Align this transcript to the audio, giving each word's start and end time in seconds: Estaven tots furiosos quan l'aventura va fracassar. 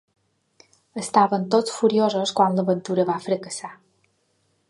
Estaven 1.01 1.43
tots 1.55 1.75
furiosos 1.81 2.33
quan 2.41 2.57
l'aventura 2.61 3.07
va 3.13 3.21
fracassar. 3.29 3.73